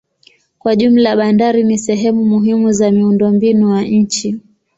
Kwa 0.59 0.75
jumla 0.75 1.15
bandari 1.15 1.63
ni 1.63 1.77
sehemu 1.77 2.25
muhimu 2.25 2.71
za 2.71 2.91
miundombinu 2.91 3.69
wa 3.71 3.81
nchi. 3.83 4.41